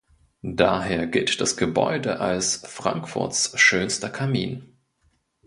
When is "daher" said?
0.41-1.05